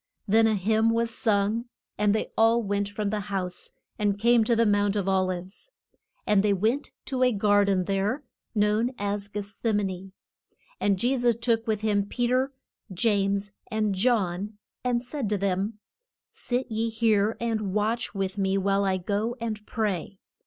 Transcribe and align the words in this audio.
Then 0.27 0.47
a 0.47 0.55
hymn 0.55 0.89
was 0.89 1.11
sung 1.13 1.65
and 1.95 2.15
they 2.15 2.31
all 2.35 2.63
went 2.63 2.89
from 2.89 3.11
the 3.11 3.19
house, 3.19 3.71
and 3.99 4.17
came 4.17 4.43
to 4.45 4.55
the 4.55 4.65
Mount 4.65 4.95
of 4.95 5.07
Ol 5.07 5.29
ives. 5.29 5.69
And 6.25 6.41
they 6.43 6.53
went 6.53 6.89
to 7.05 7.21
a 7.21 7.31
gar 7.31 7.65
den 7.65 7.83
there, 7.83 8.23
known 8.55 8.95
as 8.97 9.27
Geth 9.27 9.45
sem 9.45 9.79
a 9.79 9.83
ne. 9.83 10.11
And 10.79 10.97
Je 10.97 11.15
sus 11.17 11.35
took 11.39 11.67
with 11.67 11.81
him 11.81 12.07
Pe 12.07 12.25
ter, 12.25 12.51
James, 12.91 13.51
and 13.69 13.93
John, 13.93 14.57
and 14.83 15.03
said 15.03 15.29
to 15.29 15.37
them, 15.37 15.77
Sit 16.31 16.71
ye 16.71 16.89
here 16.89 17.37
and 17.39 17.71
watch 17.71 18.15
with 18.15 18.39
me 18.39 18.57
while 18.57 18.83
I 18.83 18.97
go 18.97 19.35
and 19.39 19.63
pray. 19.67 20.17